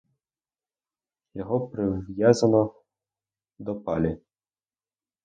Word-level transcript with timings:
Його 1.33 1.67
прив'язано 1.67 2.73
до 3.59 3.75
палі. 3.75 4.17